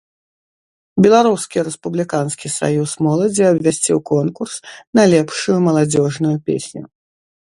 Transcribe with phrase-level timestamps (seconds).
[1.05, 4.55] Беларускі рэспубліканскі саюз моладзі абвясціў конкурс
[5.01, 6.83] на лепшую маладзёжную песню.